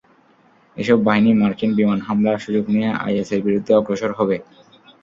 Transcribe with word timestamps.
এসব 0.77 0.97
বাহিনী 1.07 1.31
মার্কিন 1.41 1.71
বিমান 1.79 1.99
হামলার 2.07 2.43
সুযোগ 2.45 2.65
নিয়ে 2.73 2.89
আইএসের 3.01 3.41
বিরুদ্ধে 3.45 3.71
অগ্রসর 3.75 4.11
হবে। 4.19 4.37